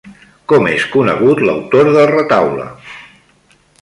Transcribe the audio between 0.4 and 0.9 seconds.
Com és